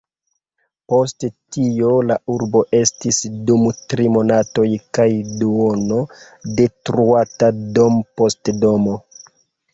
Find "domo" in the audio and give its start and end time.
8.67-8.99